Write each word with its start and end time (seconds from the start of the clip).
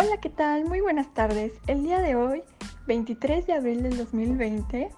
Hola, 0.00 0.18
¿qué 0.18 0.30
tal? 0.30 0.64
Muy 0.64 0.80
buenas 0.80 1.12
tardes. 1.12 1.54
El 1.66 1.82
día 1.82 1.98
de 2.00 2.14
hoy, 2.14 2.44
23 2.86 3.48
de 3.48 3.54
abril 3.54 3.82
del 3.82 3.96
2020, 3.96 4.90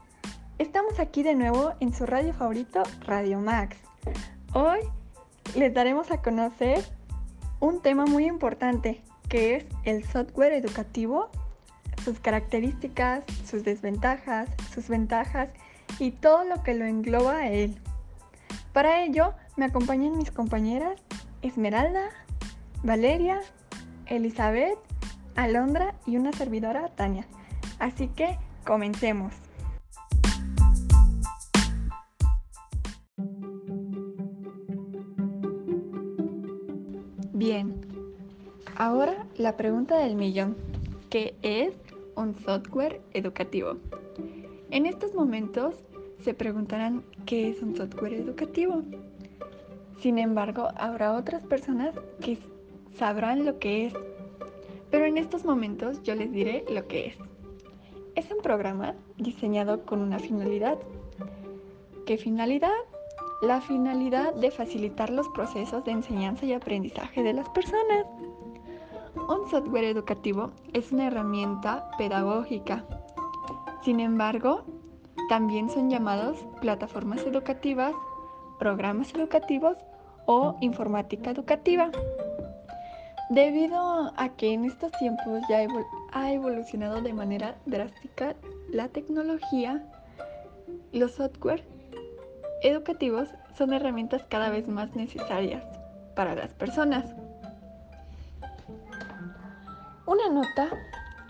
estamos 0.58 1.01
aquí 1.01 1.22
de 1.22 1.35
nuevo 1.35 1.72
en 1.80 1.95
su 1.95 2.04
radio 2.04 2.35
favorito, 2.35 2.83
Radio 3.06 3.40
Max. 3.40 3.78
Hoy 4.53 4.81
les 5.56 5.72
daremos 5.72 6.10
a 6.10 6.21
conocer 6.21 6.85
un 7.60 7.81
tema 7.81 8.04
muy 8.04 8.26
importante, 8.26 9.01
que 9.31 9.56
es 9.56 9.65
el 9.85 10.04
software 10.04 10.53
educativo, 10.53 11.30
sus 12.04 12.21
características, 12.21 13.24
sus 13.46 13.64
desventajas, 13.64 14.51
sus 14.74 14.88
ventajas 14.88 15.48
y 15.98 16.10
todo 16.10 16.45
lo 16.45 16.62
que 16.62 16.74
lo 16.74 16.84
engloba 16.84 17.37
a 17.37 17.51
él. 17.51 17.80
Para 18.74 19.02
ello, 19.02 19.32
me 19.56 19.64
acompañan 19.64 20.19
mis 20.19 20.30
compañeras 20.30 21.01
Esmeralda, 21.41 22.11
Valeria, 22.83 23.41
Elizabeth, 24.05 24.90
Alondra 25.34 25.95
y 26.07 26.16
una 26.16 26.33
servidora, 26.33 26.89
Tania. 26.89 27.27
Así 27.79 28.09
que 28.09 28.39
comencemos. 28.65 29.33
Bien, 37.33 37.75
ahora 38.77 39.27
la 39.37 39.56
pregunta 39.56 39.97
del 39.97 40.15
millón. 40.15 40.56
¿Qué 41.09 41.34
es 41.42 41.75
un 42.15 42.39
software 42.39 43.01
educativo? 43.15 43.78
En 44.70 44.84
estos 44.84 45.15
momentos 45.15 45.75
se 46.23 46.34
preguntarán 46.34 47.03
qué 47.25 47.48
es 47.48 47.62
un 47.62 47.75
software 47.75 48.12
educativo. 48.12 48.83
Sin 50.01 50.19
embargo, 50.19 50.69
habrá 50.77 51.15
otras 51.15 51.42
personas 51.42 51.95
que 52.20 52.39
sabrán 52.97 53.45
lo 53.45 53.58
que 53.58 53.86
es. 53.86 53.95
Pero 54.91 55.05
en 55.05 55.19
estos 55.19 55.44
momentos 55.44 56.02
yo 56.02 56.14
les 56.14 56.33
diré 56.33 56.64
lo 56.69 56.86
que 56.86 57.06
es. 57.08 57.16
Es 58.16 58.30
un 58.30 58.42
programa 58.42 58.94
diseñado 59.16 59.84
con 59.84 60.00
una 60.00 60.19
finalidad. 60.19 60.78
¿Qué 62.06 62.19
finalidad? 62.19 62.72
La 63.41 63.61
finalidad 63.61 64.34
de 64.34 64.50
facilitar 64.50 65.11
los 65.11 65.28
procesos 65.28 65.84
de 65.84 65.92
enseñanza 65.92 66.44
y 66.44 66.52
aprendizaje 66.52 67.22
de 67.22 67.33
las 67.33 67.48
personas. 67.50 68.06
Un 69.14 69.48
software 69.48 69.84
educativo 69.84 70.50
es 70.72 70.92
una 70.92 71.06
herramienta 71.06 71.91
pedagógica. 71.96 72.84
Sin 73.83 74.00
embargo, 74.00 74.64
también 75.28 75.70
son 75.70 75.88
llamados 75.88 76.44
plataformas 76.61 77.24
educativas, 77.24 77.94
programas 78.58 79.14
educativos 79.14 79.77
o 80.27 80.56
informática 80.61 81.30
educativa. 81.30 81.91
Debido 83.31 84.12
a 84.17 84.31
que 84.31 84.53
en 84.55 84.64
estos 84.64 84.91
tiempos 84.98 85.41
ya 85.48 85.64
ha 86.11 86.33
evolucionado 86.33 87.00
de 87.00 87.12
manera 87.12 87.55
drástica 87.64 88.34
la 88.73 88.89
tecnología, 88.89 89.84
los 90.91 91.12
software 91.12 91.62
educativos 92.64 93.28
son 93.56 93.73
herramientas 93.73 94.25
cada 94.28 94.51
vez 94.51 94.67
más 94.67 94.97
necesarias 94.97 95.62
para 96.17 96.34
las 96.34 96.53
personas. 96.55 97.14
Una 100.06 100.28
nota 100.28 100.69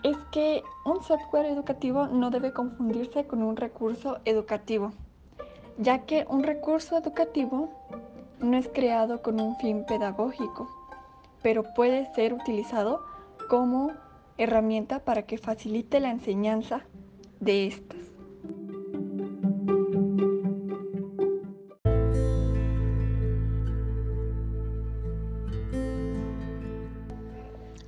es 0.01 0.17
que 0.31 0.63
un 0.85 1.03
software 1.03 1.45
educativo 1.45 2.07
no 2.07 2.31
debe 2.31 2.51
confundirse 2.51 3.27
con 3.27 3.43
un 3.43 3.55
recurso 3.55 4.17
educativo, 4.25 4.91
ya 5.77 5.99
que 5.99 6.25
un 6.27 6.41
recurso 6.41 6.97
educativo 6.97 7.69
no 8.39 8.57
es 8.57 8.67
creado 8.69 9.21
con 9.21 9.39
un 9.39 9.55
fin 9.57 9.85
pedagógico 9.85 10.80
pero 11.41 11.63
puede 11.73 12.11
ser 12.13 12.33
utilizado 12.33 13.03
como 13.49 13.91
herramienta 14.37 14.99
para 14.99 15.23
que 15.23 15.37
facilite 15.37 15.99
la 15.99 16.11
enseñanza 16.11 16.81
de 17.39 17.67
estas. 17.67 17.99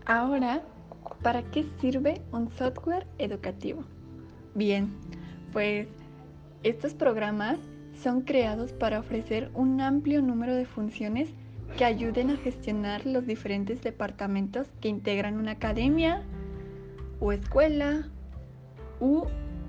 Ahora, 0.05 0.61
¿para 1.21 1.43
qué 1.43 1.65
sirve 1.79 2.21
un 2.31 2.51
software 2.51 3.07
educativo? 3.17 3.83
Bien, 4.53 4.93
pues 5.53 5.87
estos 6.63 6.93
programas 6.93 7.57
son 7.95 8.21
creados 8.21 8.73
para 8.73 8.99
ofrecer 8.99 9.49
un 9.53 9.79
amplio 9.79 10.21
número 10.21 10.53
de 10.55 10.65
funciones 10.65 11.29
que 11.77 11.85
ayuden 11.85 12.29
a 12.29 12.37
gestionar 12.37 13.05
los 13.05 13.25
diferentes 13.25 13.81
departamentos 13.81 14.67
que 14.81 14.89
integran 14.89 15.37
una 15.37 15.51
academia 15.51 16.23
o 17.19 17.31
escuela 17.31 18.09
u 18.99 19.23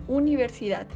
universidad. 0.09 0.87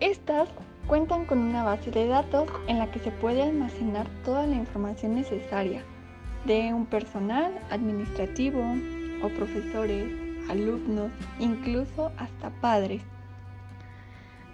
Estas 0.00 0.48
cuentan 0.86 1.24
con 1.26 1.38
una 1.38 1.62
base 1.62 1.90
de 1.90 2.06
datos 2.06 2.48
en 2.66 2.78
la 2.78 2.90
que 2.90 2.98
se 2.98 3.10
puede 3.10 3.42
almacenar 3.42 4.08
toda 4.24 4.46
la 4.46 4.56
información 4.56 5.14
necesaria 5.14 5.82
de 6.44 6.74
un 6.74 6.86
personal 6.86 7.52
administrativo 7.70 8.60
o 9.22 9.28
profesores, 9.28 10.06
alumnos, 10.50 11.10
incluso 11.38 12.10
hasta 12.18 12.50
padres. 12.60 13.02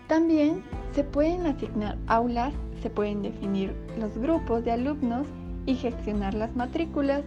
También 0.09 0.63
se 0.95 1.05
pueden 1.05 1.47
asignar 1.47 1.97
aulas 2.07 2.53
se 2.83 2.91
pueden 2.91 3.23
definir 3.23 3.75
los 3.99 4.17
grupos 4.19 4.65
de 4.65 4.73
alumnos 4.73 5.27
y 5.67 5.75
gestionar 5.75 6.35
las 6.35 6.55
matrículas. 6.55 7.23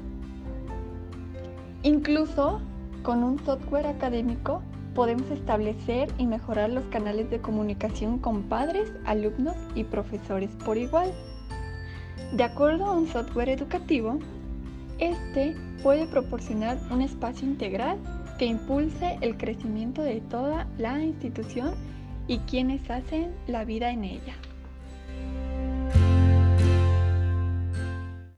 Incluso 1.84 2.62
con 3.04 3.24
un 3.24 3.40
software 3.46 3.88
académico 3.88 4.62
podemos 4.96 5.30
establecer 5.32 6.10
y 6.18 6.26
mejorar 6.26 6.70
los 6.70 6.84
canales 6.86 7.30
de 7.30 7.40
comunicación 7.40 8.20
con 8.20 8.44
padres, 8.44 8.92
alumnos 9.06 9.56
y 9.76 9.84
profesores 9.84 10.50
por 10.66 10.78
igual. 10.78 11.12
De 12.34 12.44
acuerdo 12.44 12.86
a 12.86 12.94
un 12.94 13.08
software 13.08 13.50
educativo, 13.50 14.20
este 15.00 15.56
puede 15.82 16.06
proporcionar 16.06 16.78
un 16.92 17.02
espacio 17.02 17.48
integral 17.48 17.98
que 18.38 18.46
impulse 18.46 19.18
el 19.22 19.38
crecimiento 19.38 20.02
de 20.02 20.22
toda 20.22 20.68
la 20.78 21.02
institución 21.02 21.74
y 22.32 22.38
quienes 22.50 22.90
hacen 22.90 23.36
la 23.46 23.66
vida 23.66 23.92
en 23.92 24.06
ella. 24.06 24.34